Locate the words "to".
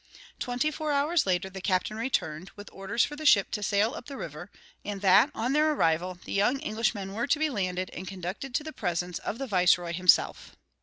3.51-3.61, 7.27-7.37, 8.55-8.63